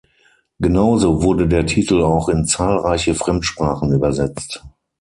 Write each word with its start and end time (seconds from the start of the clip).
Genauso 0.57 1.21
wurde 1.21 1.47
der 1.47 1.67
Titel 1.67 2.01
auch 2.01 2.27
in 2.27 2.45
zahlreiche 2.47 3.13
Fremdsprachen 3.13 3.91
übersetzt. 3.93 4.63